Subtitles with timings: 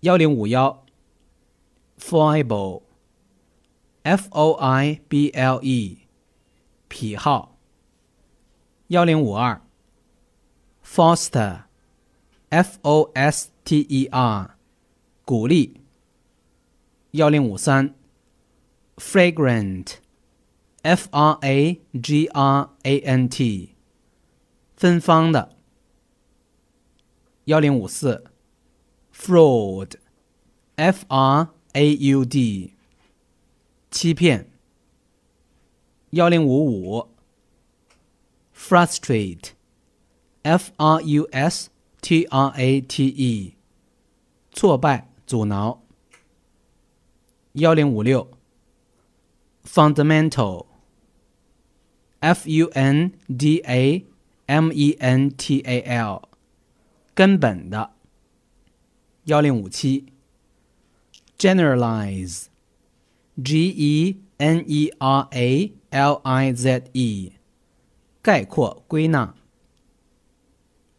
[0.00, 0.86] 幺零五幺
[1.98, 2.80] ，foible，f
[4.30, 5.98] o i b l e，
[6.88, 7.58] 癖好。
[8.86, 9.60] 幺零五二
[10.82, 14.56] ，foster，f o s t e r，
[15.26, 15.82] 鼓励。
[17.10, 17.94] 幺零五三
[18.96, 23.74] ，fragrant，f r a g r a n t，
[24.78, 25.54] 芬芳的。
[27.44, 28.29] 幺零五四。
[29.20, 29.96] Fraud,
[30.78, 32.72] f r a u d，
[33.90, 34.50] 欺骗。
[36.12, 37.06] 幺零五五
[38.56, 39.50] ，frustrate,
[40.42, 41.68] f r u s
[42.00, 43.54] t r a t e，
[44.52, 45.82] 挫败、阻挠。
[47.52, 48.26] 幺零五六
[49.66, 50.64] ，fundamental,
[52.20, 54.06] f u n d a
[54.46, 56.22] m e n t a l，
[57.14, 57.99] 根本的。
[59.29, 60.05] 幺零五七，
[61.37, 67.31] generalize，G E N E R A L I Z E，
[68.21, 69.35] 概括归纳。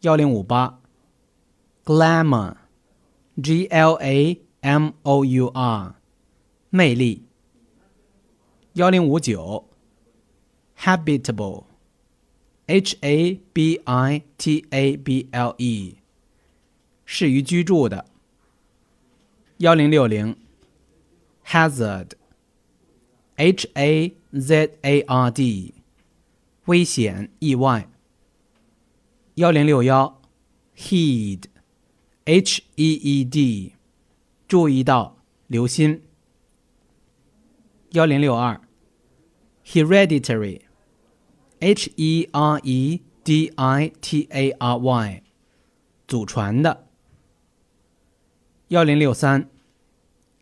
[0.01, 0.81] 幺零五八，
[1.85, 5.95] glamour，G L A M O U R，
[6.69, 7.23] 魅力。
[8.73, 9.67] 幺零五九，
[10.77, 15.95] habitable，H A B I T A B L E，
[17.05, 18.05] 适于居住的。
[19.62, 20.36] 幺零六零
[21.46, 22.18] ，hazard，h
[23.74, 25.74] a z a r d，
[26.64, 27.88] 危险、意外。
[29.34, 30.20] 幺零六幺
[30.76, 33.74] ，heed，h e e d，
[34.48, 36.02] 注意到、留心。
[37.90, 38.60] 幺零六二
[39.64, 45.22] ，hereditary，h e r e d i t a r y，
[46.08, 46.88] 祖传的。
[48.72, 49.48] 幺零六三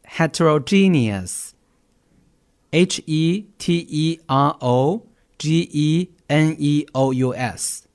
[0.09, 7.87] ，heterogeneous，h e t e r o g e n e o u s，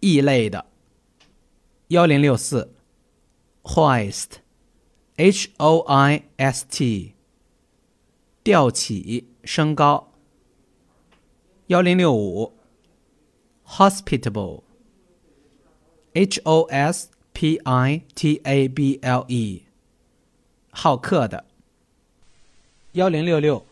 [0.00, 0.66] 异类的。
[1.88, 2.72] 幺零六四，
[3.64, 7.14] hoist，h o i s t，
[8.42, 10.12] 吊起，升高。
[11.66, 12.52] 幺零六五，
[13.66, 19.62] hospitable，h o s。P I T A B L E，
[20.77, 21.45] 好客的。
[22.91, 23.65] 幺零六六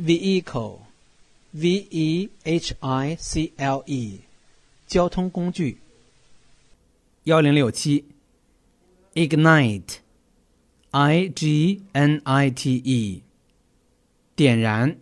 [0.00, 4.20] ，vehicle，V E H I C L E，
[4.86, 5.78] 交通工具。
[7.24, 8.06] 幺零六七
[9.12, 13.22] ，ignite，I G N I T E，
[14.34, 14.96] 点燃，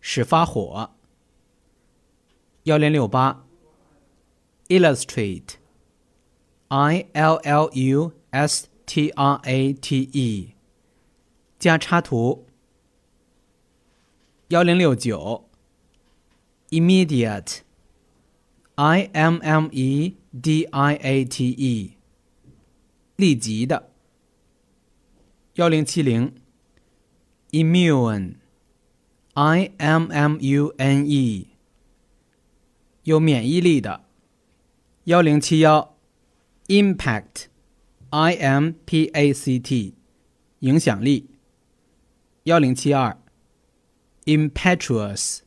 [0.00, 0.92] 使发火。
[2.62, 3.44] 幺零六八
[4.68, 5.56] ，illustrate。
[6.68, 10.54] I L L U S T R A T E，
[11.60, 12.44] 加插图。
[14.48, 15.48] 幺零六九
[16.70, 21.92] ，immediate，I M M E D I A T E，
[23.14, 23.90] 立即的。
[25.54, 26.34] 幺零七零
[27.52, 31.46] ，immune，I M M U N E，
[33.04, 34.02] 有免疫力的。
[35.04, 35.94] 幺零七幺。
[36.66, 37.44] Impact,
[38.10, 39.94] I M P A C T，
[40.60, 41.30] 影响力。
[42.42, 43.16] 幺零七二
[44.24, 45.40] ，Impetuous,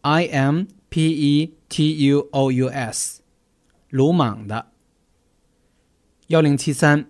[0.00, 3.20] I M P E T U O U S，
[3.90, 4.72] 鲁莽的。
[6.26, 7.08] 幺零七三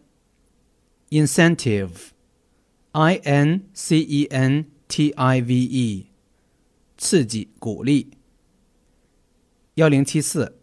[1.08, 2.10] ，Incentive,
[2.90, 6.06] I N C E N T I V E，
[6.98, 8.10] 刺激、鼓励。
[9.76, 10.58] 幺零七四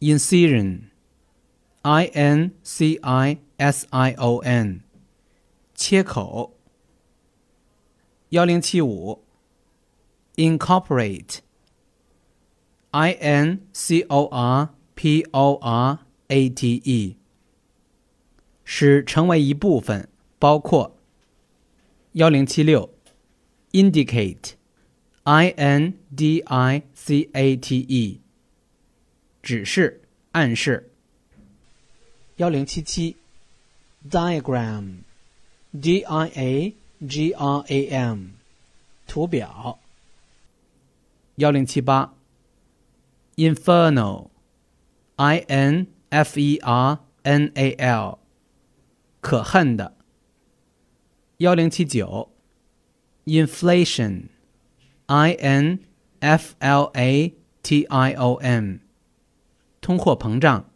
[0.00, 0.89] ，Incision。
[1.82, 4.82] I N C I S I O N，
[5.74, 6.54] 切口。
[8.28, 9.24] 幺零七五
[10.36, 17.16] ，incorporate，I N C O R P O R A T E，
[18.62, 20.06] 使成为一部分，
[20.38, 20.98] 包括。
[22.12, 22.92] 幺零七六
[23.72, 28.20] ，indicate，I N D I C A T E，
[29.42, 30.02] 指示、
[30.32, 30.89] 暗示。
[32.40, 33.16] 幺零七七
[34.08, 36.74] ，diagram，d i a
[37.06, 38.28] g r a m，
[39.06, 39.78] 图表。
[41.34, 42.14] 幺零七八
[43.36, 48.18] ，infernal，i n f e r n a l，
[49.20, 49.94] 可恨的。
[51.36, 52.30] 幺零七九
[53.26, 55.80] ，inflation，i n
[56.20, 58.80] f l a t i o n，
[59.82, 60.69] 通货膨胀。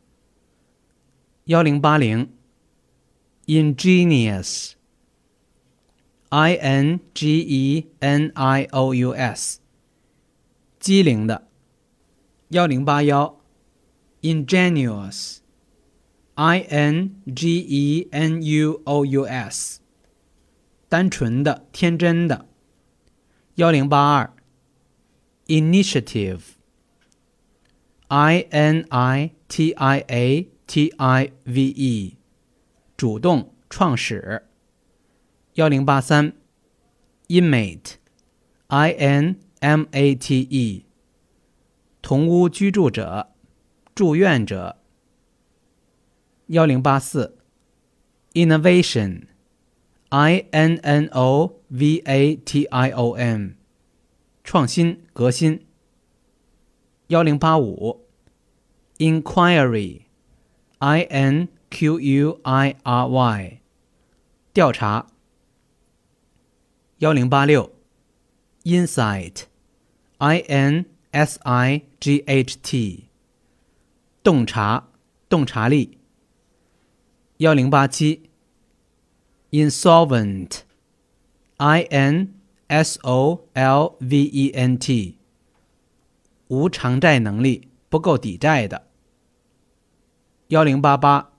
[1.44, 2.32] 幺零八零
[3.46, 4.72] ingenious。
[6.30, 9.60] i n g e n i o u s，
[10.80, 11.46] 机灵的。
[12.48, 13.38] 幺零八幺
[14.22, 19.78] ，ingenious，i n g e n u o u s，
[20.88, 22.48] 单纯的、天真的。
[23.54, 24.32] 幺零八二
[25.46, 32.16] ，initiative，i n i t i a t i v e，
[32.96, 34.44] 主动、创始。
[35.54, 36.32] 幺零八三
[37.28, 40.84] ，inmate，i n m a t e，
[42.02, 43.30] 同屋居住者、
[43.94, 44.78] 住院者。
[46.46, 47.38] 幺零八四
[48.32, 53.56] ，innovation，i n n o v a t i o n，
[54.42, 55.66] 创新、革新。
[57.08, 58.06] 幺零八五
[58.98, 60.03] ，inquiry
[60.84, 63.60] i n q u i r y
[64.52, 65.06] 调查。
[66.98, 67.72] 幺零八六
[68.64, 73.04] ，insight，i n s i g h t，
[74.22, 74.90] 洞察、
[75.30, 75.96] 洞察力。
[77.38, 78.28] 幺零八七
[79.52, 82.34] ，insolvent，i n
[82.68, 85.16] s o l v e n t，
[86.48, 88.93] 无偿债能力，不够抵债的。
[90.47, 91.33] 幺零八八，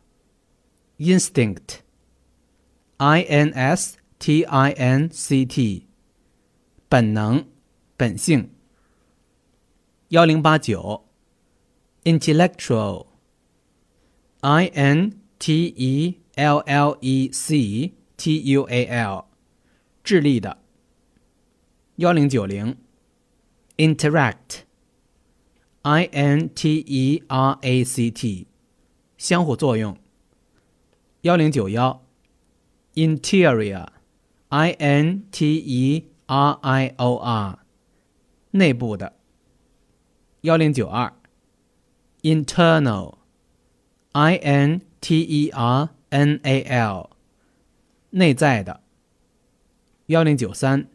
[0.99, 5.87] instinct，i n s。T I N C T，
[6.91, 7.47] 本能、
[7.97, 8.51] 本性。
[10.09, 11.07] 幺零八九，
[12.05, 19.25] intellectual，I N T E L L E C T U A L，
[20.05, 20.59] 智力的。
[21.97, 22.77] 幺零九零，
[23.79, 28.49] interact，I N T E R A C T，
[29.26, 29.98] 相互作用。
[31.22, 32.04] 幺零九幺
[32.94, 33.88] ，interior。
[34.50, 37.58] I N T E R I O R，
[38.52, 39.14] 内部的。
[40.42, 41.12] 幺零九二
[42.22, 47.10] ，internal，I N T E R N A L，
[48.12, 48.82] 内在的。
[50.06, 50.88] 幺零九三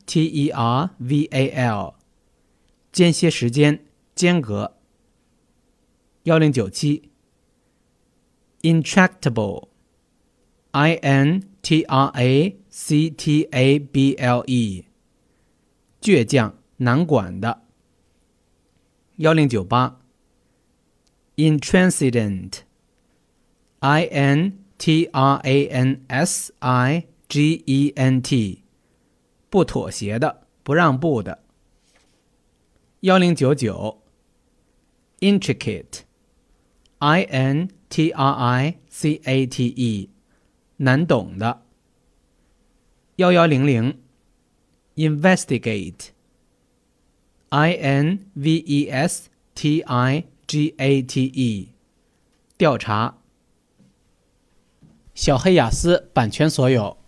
[2.91, 3.79] 间歇时间，
[4.15, 4.77] 间隔。
[6.23, 7.09] 幺零九七
[8.61, 14.85] ，intractable，i n t r a c t a b l e，
[16.01, 17.63] 倔强难管的。
[19.17, 19.99] 幺零九八
[21.35, 28.63] ，intransigent，i n t r a n s i g e n t，
[29.49, 31.43] 不妥协的，不让步的。
[33.01, 34.01] 幺零九九
[35.19, 36.01] ，intricate。
[36.99, 40.09] I N T R I C A T E，
[40.77, 41.61] 难懂的。
[43.15, 44.01] 幺幺零零
[44.95, 46.11] ，investigate，I
[47.71, 51.69] N V E S T I G A T E，
[52.57, 53.17] 调查。
[55.15, 56.98] 小黑雅思版权所有。